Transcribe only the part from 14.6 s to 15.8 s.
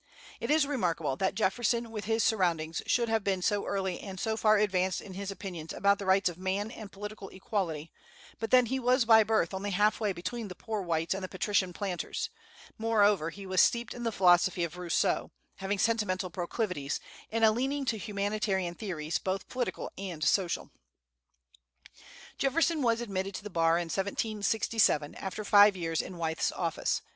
of Rousseau, having